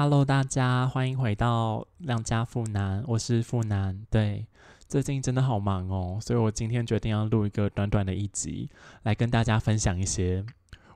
[0.00, 4.06] Hello，大家欢迎回到亮家富男，我是富男。
[4.08, 4.46] 对，
[4.86, 8.70] 最近真的好忙哦，所以我今天决定要录一个短短的一集，
[9.02, 10.46] 来跟大家分享一些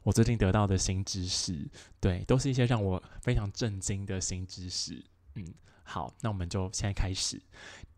[0.05, 1.69] 我最近得到的新知识。
[1.99, 5.05] 对，都是一些让我非常震惊的新知识。
[5.35, 7.43] 嗯，好，那我们就现在开始。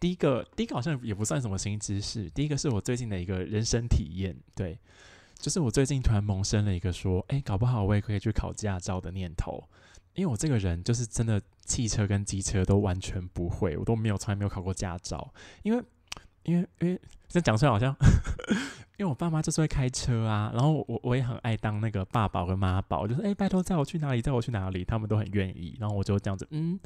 [0.00, 4.34] 第一个，第一个好像也不算什么新知识，第一个是我最近的一个人生体验。
[4.54, 4.78] 对，
[5.44, 9.62] 就是我最近突然萌生了一个说，哎，搞不好我也可以去考驾照的念头。
[10.14, 15.34] 因为我这个人就是真的汽车跟机车都完全不会，我都没有从来没有考过驾照。
[15.62, 15.84] 因为，
[16.44, 17.94] 因为，因为这讲出来好像，
[18.96, 25.76] 因为我爸妈就是会开车啊，然后我我也很爱当那个爸宝跟妈宝，就是哎拜托载我去哪里，载我去哪里，他们都很愿意。
[25.80, 26.78] 然后我就这样子，嗯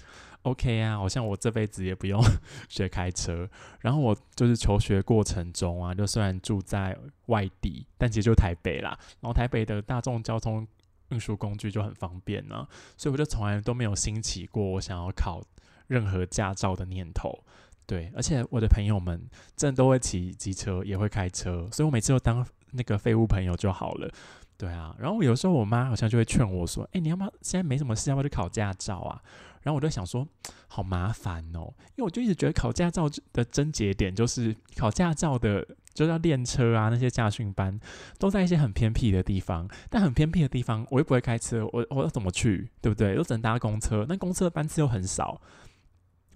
[0.42, 2.22] ，OK 啊，好像我这辈子也不用
[2.68, 3.48] 学开车。
[3.80, 8.98] 然后我就是求学过程中啊，就虽然住在外地，但其实就台北啦。
[9.20, 10.66] 然后台北的大众交通。
[11.10, 15.42] 运输工具就很方便呢，所以我就从来都没有兴起过我想要考
[15.86, 17.42] 任何驾照的念头。
[17.88, 19.18] 对，而且我的朋友们
[19.56, 24.10] 真的都会骑机车，也会开车，所以我每次都当那个废物朋友就好了。
[24.58, 29.22] 对啊，然后有时候我妈好像就会劝我说：“哎，你要不要现在没什么事，要不要去考驾照啊？”
[29.62, 30.28] 然后我就想说，
[30.66, 35.66] 好麻烦哦，因为我就一直觉得考驾照的症结点就是考驾照的。
[35.94, 37.76] 就要练车啊，那些驾训班
[38.20, 43.16] 都在一些很偏僻的地方，但很偏僻的地方我又不会开车，我我要怎么去，对不对？
[43.16, 45.40] 又只能搭公车，那公车的班次又很少，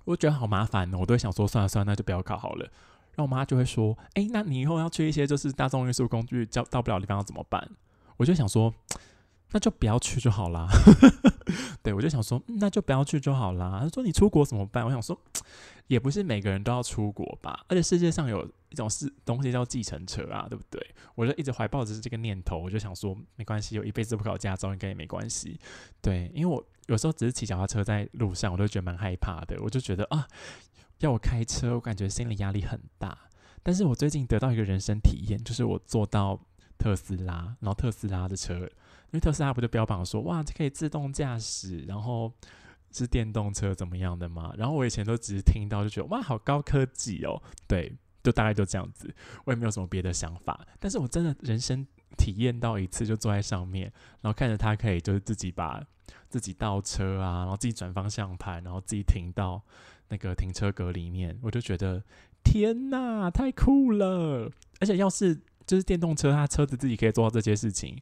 [0.04, 0.98] 我觉得好麻烦哦。
[1.00, 2.64] 我都会想说，算了算了，那就不要考好了。
[3.14, 7.70] 然后我妈就会说，哎，那你以后要去一些就是大众运输工具叫到不了地方要怎么办？
[8.16, 8.74] 我就想说。
[9.54, 10.66] 那就不要去就好啦。
[11.84, 13.80] 对我就想说，那就不要去就好啦。
[13.82, 14.82] 她说你出国怎么办？
[14.82, 15.20] 我想说，
[15.88, 17.62] 也不是每个人都要出国吧。
[17.68, 20.82] 而且世界上有一种是东西叫计程车啊，对不对？
[21.14, 25.60] 我就一直怀抱着这个念头，我就想说，没关系，我一辈子不考驾照应该也没关系。
[26.00, 29.56] 对，因为我有时候只是骑脚踏车在路上，我都觉得蛮害怕的。
[29.62, 30.26] 我就觉得啊，
[30.98, 33.16] 要我开车，我感觉心理压力很大。
[33.62, 36.38] 但是我最近得到一个人生体验，就是我坐到
[36.78, 38.54] 特斯拉，然后特斯拉的车。
[38.56, 42.32] 因为特斯拉不就标榜说哇，这可以自动驾驶，然后
[42.90, 44.54] 是电动车怎么样的嘛？
[44.56, 49.14] 然后我以前都只是听到就觉得哇，好高科技哦，对，就大概就这样子，
[49.44, 50.66] 我也没有什么别的想法。
[50.80, 51.86] 但是我真的人生
[52.16, 53.92] 体验到一次，就坐在上面，
[54.22, 55.80] 然后看着它可以就是自己把
[56.32, 59.62] 自己倒车啊，然后自己转方向盘，然后自己停到
[60.08, 62.02] 那个停车格里面，我就觉得
[62.42, 64.50] 天哪，太酷了！
[64.80, 68.00] 而且要是就是电动车，它车子自己可以做到这些事情。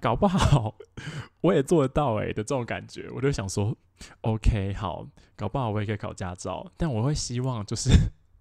[0.00, 0.76] 搞不好
[1.42, 3.76] 我也做得到诶的这种感觉，我就想说
[4.22, 5.06] ，OK，好，
[5.36, 7.90] 搞不好我也可以考驾照，但我会希望就是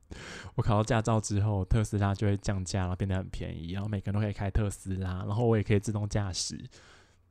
[0.55, 6.63] 我考到驾照之后，特斯拉就会降价，然后变得很便宜，然后每个人都可以开特斯拉，然后我也可以自动驾驶。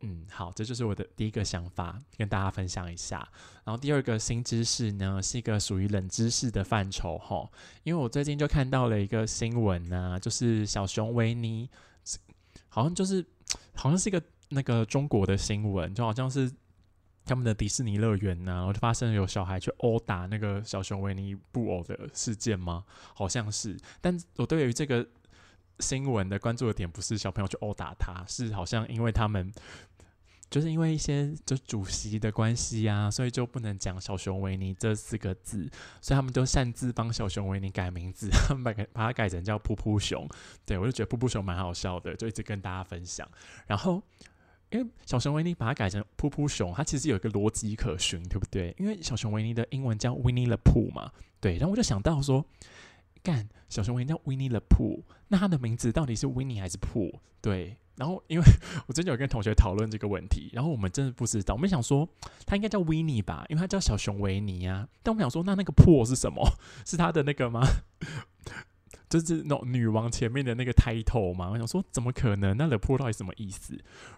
[0.00, 3.28] 嗯，好，这就是我的第一个想法，跟大家分享一下。
[3.64, 7.48] 然后第二个新知识呢，是一个属于冷知识的范畴哈，
[7.82, 11.68] 因为我最近就看到了一个新闻呢，就是小熊维尼，
[12.68, 13.24] 好像就是。
[13.76, 16.50] 好像是一个那个中国的新闻，就好像是
[17.24, 22.84] 他们的迪士尼乐园呢，然后就发生有小孩去殴打那个小熊维尼布偶的事件吗？
[23.14, 25.06] 好像是，但我对于这个
[25.80, 29.52] 新闻的关注的点不是小朋友去殴打他，是好像因为他们。
[30.48, 35.68] 就是因为一些就主席的关系啊，所以就不能讲小熊维尼这四个字，
[36.00, 40.26] 所以他们就擅自帮小熊维尼改名字，他们把把它改成叫噗噗熊。
[40.64, 43.28] 对我就觉得噗噗熊蛮好笑的，就一直跟大家分享。
[43.66, 44.00] 然后
[44.70, 48.72] 因为小熊维尼把它改成噗噗熊，它其实有一个逻辑可循，对不对？
[48.78, 51.10] 因为小熊维尼的英文叫 Winnie the Pooh 嘛，
[51.40, 51.56] 对。
[51.56, 52.46] 然后我就想到说，
[53.26, 57.12] 干小熊维尼叫 Winnie the Pooh，那它的名字到底是 Winnie 还是 Po？
[57.40, 57.76] 对。
[57.96, 58.44] 然后，因为
[58.86, 61.54] 我最近有跟同学讨论这个问题，然后我们真的不知道。
[61.54, 62.06] 我们想说，
[62.44, 64.86] 他应该叫维尼吧，因为他叫小熊维尼啊。
[65.02, 66.46] 但我们想说，那那个破是什么？
[66.84, 67.62] 是他的那个吗？
[69.08, 71.48] 就是那女王前面的那个 title 吗？
[71.50, 72.54] 我想说，怎么可能？
[72.58, 73.72] 那 the 破到底什么意思？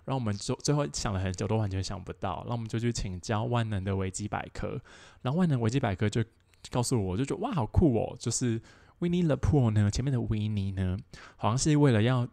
[0.04, 2.38] 然后我们就最后想了很久，都完全想不到。
[2.38, 4.80] 然后我们就去请教万能的维基百科，
[5.22, 6.24] 然后万能维基百科就
[6.72, 8.16] 告诉我，就觉得哇，好酷哦！
[8.18, 8.60] 就是
[9.00, 10.96] Winnie the Pooh 呢，前面的维尼呢，
[11.36, 12.28] 好像是为了要。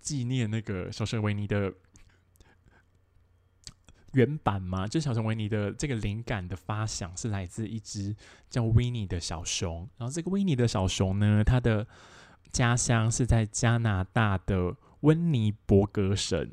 [0.00, 1.70] 纪念那个小熊维尼的
[4.12, 8.16] 原版嘛，就小熊维尼的这个灵感的发想是来自一只
[8.48, 9.86] 叫维尼的小熊。
[9.98, 11.86] 然后这个维尼的小熊呢，它的
[12.50, 16.50] 家乡是在加拿大的温尼伯格省，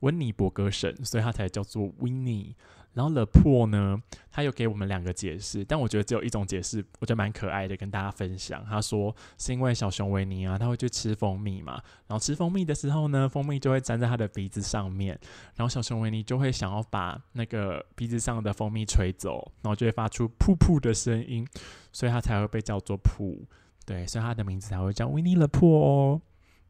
[0.00, 2.56] 温尼伯格省，所以它才叫做维尼。
[2.98, 8.64] 然后 The Pool 呢，他有给我们两个解释，但我觉得只有一种解释，我觉得蛮可爱的，跟大家分享。
[8.64, 11.74] 他说是因为小熊维尼啊，他会去吃蜂蜜嘛，
[12.08, 15.16] 然后吃蜂蜜的时候呢，蜂蜜就会粘在他的鼻子上面，
[15.54, 21.46] 然后小熊维尼就会想要把那个鼻子上的蜂蜜吹走，然后就会发出噗噗的声音，
[21.92, 23.38] 所以他才会被叫做噗。
[23.86, 26.20] 对，所以他的名字才会叫维尼了噗哦。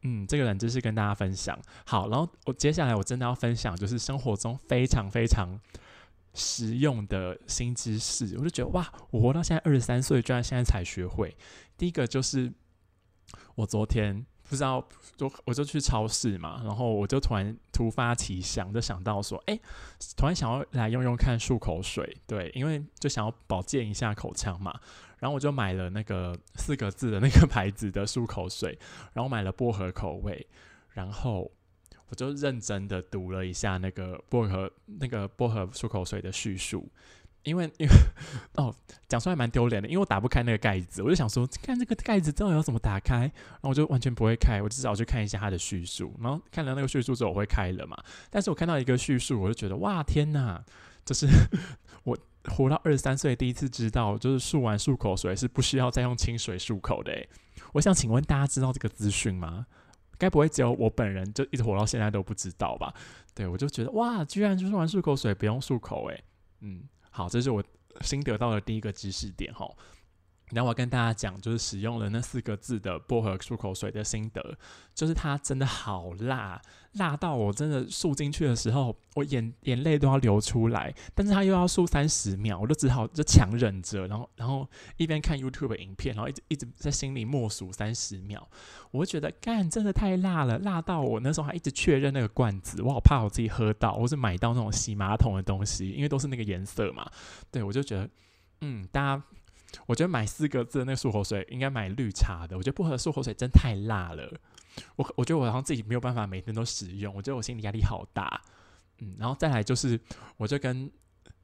[0.03, 1.59] 嗯，这个冷知识跟大家分享。
[1.85, 5.59] 好，然后我接下来我真的要分享，就是生活中非常非常
[6.33, 8.35] 实用的新知识。
[8.37, 11.35] 我就觉得哇，我活到现在二十三岁，居然现在才学会。
[11.77, 12.51] 第一个就是
[13.55, 19.59] 我昨天不知道，就我就去超市嘛，然后我就突然突发奇想，就想到说，哎，
[20.17, 24.79] 突然想要来用用看漱口水，对，因为就想要保健一下口腔嘛。
[25.19, 28.79] 然后我就买了那个四个字的那个牌子的漱口水，
[29.11, 30.47] 然后买了薄荷口味，
[30.91, 31.51] 然后
[32.09, 36.87] 我就认真的读了一下那个薄荷那个薄荷漱口水的叙述，
[37.43, 37.93] 因为 因为
[38.55, 38.73] 哦
[39.07, 47.97] 讲出来蛮丢脸的，因为我打不开那个盖子，我就想说看这个盖子到底要怎么打开，然后我就完全不会开，我至少去看一下它的叙述，然后看了那个叙述之后我会开了嘛，
[48.29, 50.63] 但是我看到一个叙述，我就觉得哇天哪，
[51.05, 51.27] 就是
[52.03, 52.17] 我。
[52.45, 57.11] 活到二十三岁，第一次知道，就是漱完漱口水是不需要再用清水漱口的。
[57.73, 59.67] 我想请问大家知道这个资讯吗？
[60.19, 62.93] 该不会只有我本人就一直活到现在都不知道吧？
[63.33, 66.23] 对我就觉得哇，居然就是玩漱口水不用漱口诶。
[66.59, 67.63] 嗯，好，这是我
[68.01, 69.65] 新得到的第一个知识点哈。
[70.51, 74.57] 然后我跟大家讲，就是使用了那四个字的薄荷漱口水的心得，
[74.95, 76.59] 就是它真的好辣，
[76.93, 80.93] 辣到我真的漱进去的时候，我眼眼泪都要流出来。
[81.13, 84.67] 但是它又要漱三十秒，我就只好就强忍着，然后然后
[84.97, 88.47] 一边看 YouTube 影片，然后一直一直在心里默数三十秒。
[88.91, 97.07] 我就觉得干真的太辣了，辣到我那时候还一直确认那个罐子，我好怕我自己喝到，或是买到那种洗马桶的东西，因为都是那个颜色嘛。
[97.51, 98.09] 对我就觉得，
[98.61, 99.23] 嗯，大家。
[99.85, 102.57] 我觉得买四个字的那个漱口水应该买绿茶的。
[102.57, 104.31] 我觉得薄荷漱口水真太辣了，
[104.95, 108.41] 我我觉得我好像自己没有办法每天都使用，我觉得我心理压力好大。
[108.99, 109.99] 嗯，然后再来就是，
[110.37, 110.91] 我就跟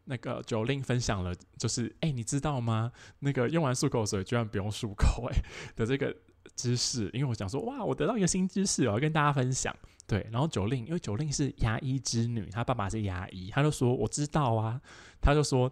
[0.05, 2.91] 那个九令分享了，就是哎，你知道吗？
[3.19, 5.37] 那个用完漱口水居然不用漱口哎
[5.75, 6.15] 的这个
[6.55, 9.75] 知识，因为我想说哇，我得到一个新知识，我要跟大家分享。
[10.07, 14.81] 对，然后九令因为九令是牙医之女，她爸爸是牙医，他就说我知道啊，
[15.21, 15.71] 他就说。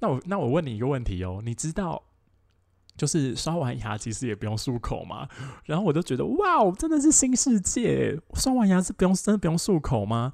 [0.00, 2.02] 那我那我问你一个问题哦，你知道
[2.96, 5.28] 就是刷完牙其实也不用漱口吗？
[5.64, 8.18] 然后我就觉得哇，真的是新世界！
[8.34, 10.32] 刷完牙是不用真的不用漱口吗？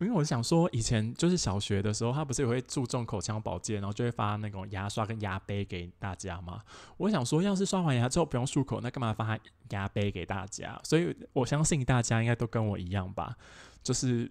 [0.00, 6.60] 因为我想说，以前就是小学的时候，他不是也会注重口腔保健，然后就会发那种牙刷跟牙杯给大家吗？
[6.96, 9.38] 我想说，要是刷完牙之后不用漱口，那干嘛发
[9.70, 10.80] 牙杯给大家？
[10.82, 13.36] 所以我相信大家应该都跟我一样吧，
[13.82, 14.30] 就是。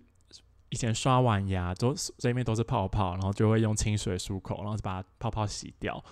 [0.71, 6.03] 以前刷完牙都这面都是泡泡，然后就会用清水漱口，然后就把泡泡洗掉，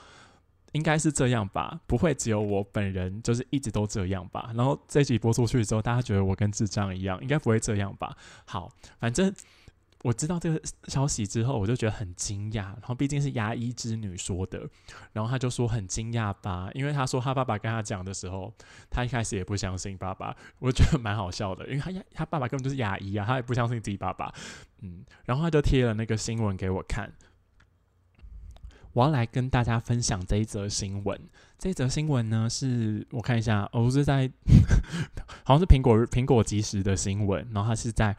[0.73, 1.79] 应该是这样吧？
[1.88, 4.51] 不会只有我本人就是一直都这样吧？
[4.53, 8.15] 然后这集播出去之后，大家觉得我跟智障一样，应该不会这样吧？
[8.45, 9.33] 好，反正。
[10.04, 12.63] 我知道这个消息之后，我就觉得很惊讶。
[12.63, 14.66] 然后毕竟是牙医之女说的，
[15.12, 18.54] 然后他就说很惊讶吧，因为他说他爸爸跟他讲的时候，
[18.90, 20.34] 他一开始也不相信爸爸。
[20.60, 24.34] 我觉得蛮好笑的，因为他他爸爸根本就是牙医啊，他也不相信自己爸爸。
[24.81, 27.12] 嗯，然后他就贴了那个新闻给我看。
[28.94, 31.19] 我要来跟大家分享这一则新闻。
[31.57, 34.31] 这则新闻呢，是我看一下，我是在
[35.44, 38.16] 好像是苹果苹果即时的新闻，然后它是在。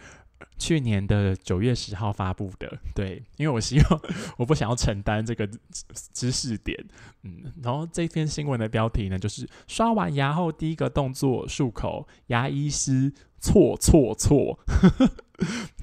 [0.59, 4.01] 去年的九月十号发布的，对，因为我希望
[4.37, 5.49] 我不想要承担这个
[6.13, 6.79] 知识点，
[7.23, 14.59] 嗯，然后这篇新闻的标题呢，就是刷完牙后第一个动作漱口，牙医师错错错，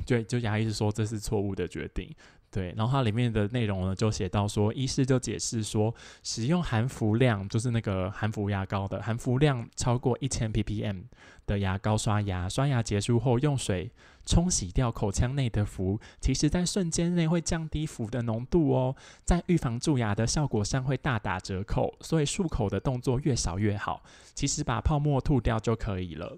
[0.06, 2.14] 对，就牙医师说这是错误的决定。
[2.50, 11.04] 对，然后它里面的内容呢，就写到说，医师就解释说，使用含氟量，就是那个含氟牙膏的含氟量超过一千 ppm
[11.46, 13.92] 的牙膏刷牙，刷牙结束后用水
[14.26, 24.02] 冲洗掉口腔内的氟，其实在瞬间内会降低氟的浓度哦，在预防蛀牙的效果上会大打折扣，所以漱口的动作越少越好，
[24.34, 26.38] 其实把泡沫吐掉就可以了。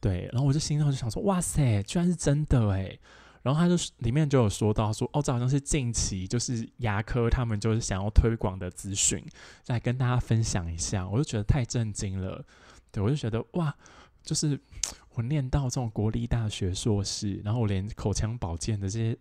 [0.00, 2.98] 对，然后我就心中就想说，哇塞，居然是真的诶。
[3.42, 9.24] 然后他就里面就有说到说，哦，这好像是近期就是牙科他们就是想要推广的资讯，
[9.62, 11.08] 再跟大家分享一下。
[11.08, 12.44] 我就觉得太震惊了，
[12.92, 13.74] 对我就觉得哇，
[14.22, 14.60] 就是
[15.14, 19.16] 我念到这种国立大学硕士，然后我连口腔保健的这些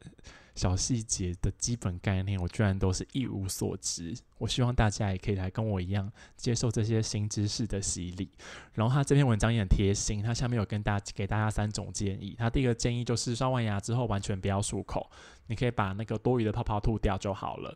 [0.60, 4.14] 小细节的基本概念，我居然都是一无所知。
[4.38, 8.30] 我希望大家也可以来跟我一样，接受这些新知识的洗礼。
[8.74, 12.36] 然后他这篇文章也很贴心，他下面有跟大家给大家三种建议。
[12.38, 15.10] 他第一个建议就是刷完牙之后完全不要漱口，
[15.48, 17.74] 你可以把那个多余的泡泡吐掉就好了。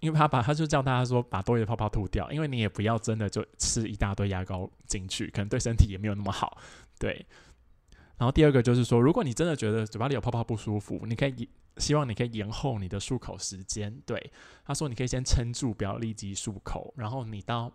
[0.00, 6.58] 因为他把他就叫大家说把多余的泡泡吐掉，因为你也不要真的就吃一大堆牙膏进去，可能对身体也没有那么好。
[6.98, 7.24] 对。
[8.16, 14.00] 然后第二个就是说，如果你真的觉得嘴巴里有泡泡不舒服，你可以希望你可以延后你的漱口时间。
[14.04, 14.32] 对，
[14.64, 17.72] 他说你可以先撑住，不要立即漱口，然后你到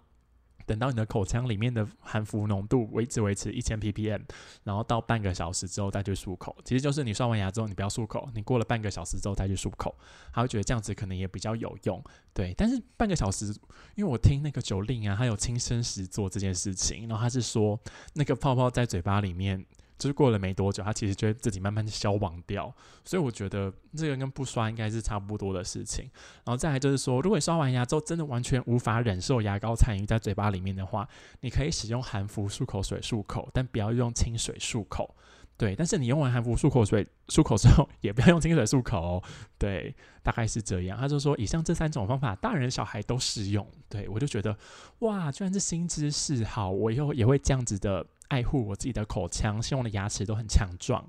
[0.65, 4.21] 等到你的口腔里面的含氟浓度维持维持一千 ppm，
[4.63, 6.55] 然后到半个小时之后再去漱口。
[6.63, 9.95] 其实就是你刷完牙之后，你不要漱口，你过了半个小时之后再去漱口，
[10.33, 12.03] 他会觉得这样子可能也比较有用。
[12.33, 13.55] 对，但是半个小时，
[13.95, 17.79] 因为我听那个九令啊，他有亲身实做这件事情，然后他是说
[18.13, 19.65] 那个泡泡在嘴巴里面。
[19.97, 22.73] 就是过了没多久，它其实就会自己慢慢消亡掉，
[23.03, 26.09] 所以我觉得这个跟不刷应该是差不多的事情。
[26.43, 31.07] 然后再来就是说，如果你刷完牙之后真的完全无法忍受牙膏残余在嘴巴里面的话，
[31.41, 35.15] 你可以使用含氟漱口水漱口，但不要用清水漱口。
[35.57, 39.23] 对，但是你用完含氟漱口水漱口之后，也不要用清水漱口。
[39.57, 40.97] 对，大概是这样。
[40.97, 43.65] 他就说，以上这三种方法，大人小孩都适用。
[43.87, 44.57] 对我就觉得，
[44.99, 48.05] 哇，居然是新知识，好，我以后也会这样子的。
[48.27, 51.07] 爱护我自己的口腔，希望我的牙齿都很强壮。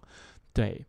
[0.52, 0.84] 对，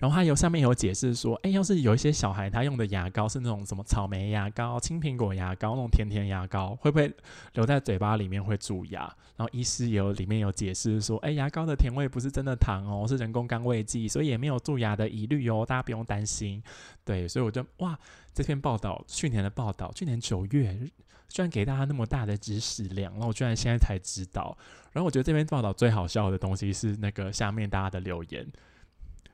[0.00, 7.14] 然后他有上面有解释说，哎，要是有一些小孩他用的牙膏是那种什么草莓牙膏、青苹果牙膏那种甜甜牙膏，会不会
[7.52, 9.02] 留在嘴巴里面会蛀牙？
[9.36, 16.62] 然后医师有里面有解释说，哎，牙膏的甜味不是真的糖哦，是人工甘味剂，所以也没有蛀牙的疑虑哦，大家不用担心。
[17.04, 17.98] 对，所以我就哇，
[18.32, 20.90] 这篇报道去年的报道，去年九月。
[21.32, 24.58] 居然给大家那么大的知识量，然后我居然现在才知道。
[24.90, 28.44] 然后我觉得这篇报道最好笑的东西是那个下面大家的留言，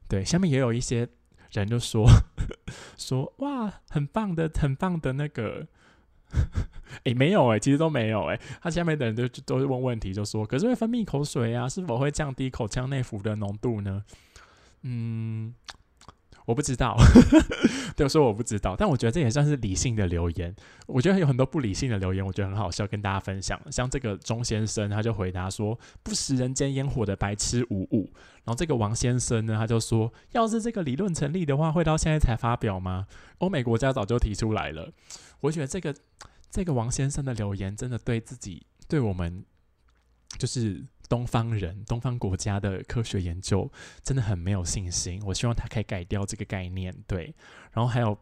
[0.08, 1.08] 对，下面也有一些
[1.52, 2.06] 人就说
[2.96, 5.66] 说哇，很棒的，很棒的那个，
[7.04, 8.40] 诶，没有诶，其实都没有诶。
[8.60, 14.04] 他下面的人就都是问问题，就说可是会分泌口水啊，是否会降低口腔内服的浓度呢？
[14.82, 15.54] 嗯。
[16.46, 16.96] 我不知道，
[17.96, 20.54] 对我说我不知道，但我觉得这也算是理性的留言。
[20.86, 23.60] 我觉得有很多不理性的留言，我觉得很好笑，跟大家分享。
[23.70, 28.10] 像这个钟先生，他就回答说：“不食人间烟火的白痴无误。”
[28.46, 33.06] 然后这个王先生呢，他就说：“要是这个理论成立的话，会到现在才发表吗？
[33.38, 34.92] 欧美国家早就提出来了。”
[35.40, 35.92] 我觉得这个
[36.48, 39.44] 这个王先生的留言，真的对自己对我们
[40.38, 40.84] 就是。
[41.08, 43.70] 东方人、东方国家的科学研究
[44.02, 45.22] 真的很没有信心。
[45.24, 46.94] 我希望他可以改掉这个概念。
[47.06, 47.34] 对，
[47.72, 48.16] 然后还有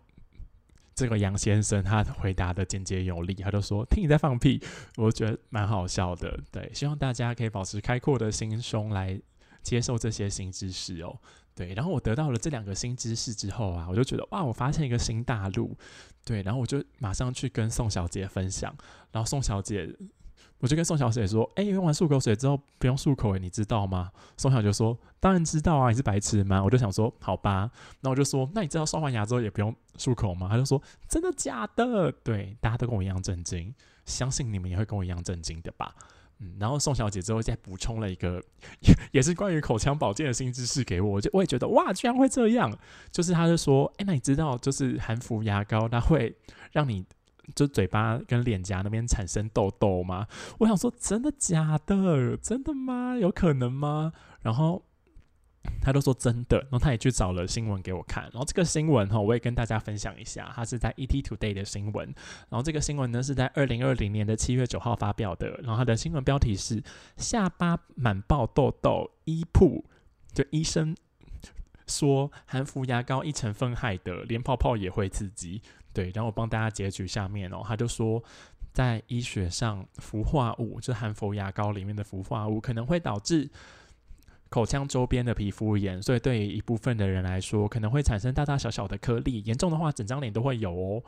[0.94, 4.62] 这个杨先生，他回答的简洁有力，他就说：“听你在放屁。”
[4.96, 6.38] 我觉得蛮好笑的。
[6.52, 9.20] 对，希望大家可以保持开阔的心胸来
[9.62, 11.18] 接受这些新知识哦。
[11.54, 15.76] 对，然后我得到了这两个新知识之后啊，我就觉得哇，我发现一个新大陆。
[16.24, 18.74] 对，然后我就马上去跟宋小姐分享，
[19.12, 19.94] 然后宋小姐。
[20.64, 33.74] 我就跟宋小姐说：“哎，用完漱口水之后不用漱口，哎，你知道吗？”宋小姐说：“当然知道啊，你是白痴吗？”我就想说：“好吧。”那我就说：“那你知道刷完牙之后也不用漱口吗？”她就说：“真的假的？”对，大家都跟我一样震惊，
[34.06, 35.94] 相信你们也会跟我一样震惊的吧？
[36.38, 38.42] 嗯，然后宋小姐之后再补充了一个，
[39.12, 42.74] 也是关于口腔保健的新知识给我，就我也觉得哇，居然会这样！
[43.12, 46.34] 就是她就说：“哎，那你知道，就是含氟牙膏，它会
[46.72, 47.04] 让你。”
[47.54, 50.26] 就嘴巴跟脸颊那边产生痘痘吗？
[50.58, 52.36] 我想说，真的假的？
[52.36, 53.16] 真的吗？
[53.16, 54.12] 有可能吗？
[54.42, 54.82] 然后
[55.80, 58.24] 他都说真的，然后他也去找了新闻给我看。
[58.24, 62.06] 然后这个新闻哈，我也跟大家分享一下，它是在 ET Today 的新闻。
[62.48, 65.48] 然后这个新闻呢是在二零二零年的七月九号发表的。
[65.62, 66.82] 然后它的新闻标题是
[67.16, 69.84] “下巴满爆痘痘，医铺
[70.32, 70.94] 就医生
[71.86, 75.62] 说含氟牙膏一成分害的，连泡泡也会刺激。”
[75.94, 78.22] 对，然后我帮大家截取下面哦，他就说，
[78.72, 83.48] 在医学上，氟化物就是含氟牙膏里面的氟化物，可能会导致
[84.50, 91.02] 口腔周边的皮肤炎，所以对于一部分的人来说，可能会产生大大小小的颗粒，严重的话，整张脸都会有哦。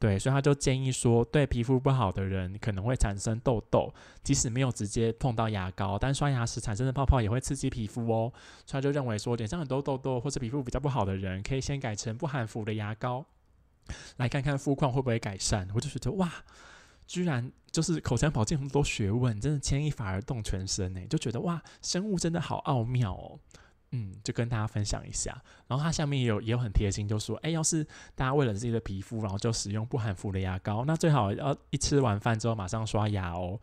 [0.00, 8.30] 对，所以他就建议说，对皮肤不好的人可能会产生痘痘，即使没有直接碰到牙膏，但刷牙时产生的泡泡也会刺激皮肤哦。
[8.66, 13.24] 所以他就认为说，脸上很多痘痘或者皮肤比较不好的人，可以先改成不含氟的牙膏。
[14.16, 16.32] 来看看肤况会不会改善，我就觉得哇，
[17.06, 23.38] 居然就是口腔保健那么多学问，真的牵一发而动全身呢，就觉得哇，生物真的好奥妙哦。
[23.96, 25.40] 嗯，就跟大家分享一下。
[25.68, 27.84] 然后它下面也有也有很贴心，就说，哎，要是
[28.16, 33.60] 大家为了自己的皮肤，然后就使用不含氟的牙膏，那最好要一吃完饭之后马上刷牙哦。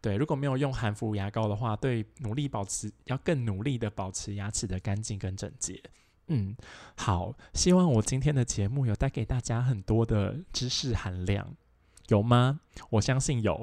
[0.00, 5.82] 对，如果没有用含氟牙膏的话，对努力保持要更努力的保持牙齿的干净跟整洁。
[6.32, 6.56] 嗯，
[6.96, 11.54] 好，希望我今天的节目有带给大家很多的知识含量，
[12.08, 12.60] 有吗？
[12.90, 13.60] 我相信有。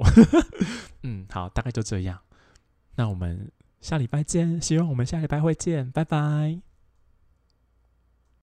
[1.02, 2.20] 嗯，好，大概就这样。
[2.94, 3.50] 那我们
[3.80, 6.69] 下礼拜见，希望我们下礼拜会见，拜拜。